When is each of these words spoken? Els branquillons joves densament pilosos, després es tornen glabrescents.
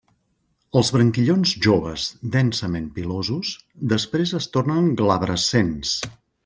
Els 0.79 0.87
branquillons 0.95 1.51
joves 1.65 2.07
densament 2.37 2.89
pilosos, 2.97 3.55
després 3.95 4.35
es 4.43 4.51
tornen 4.57 4.93
glabrescents. 5.03 5.99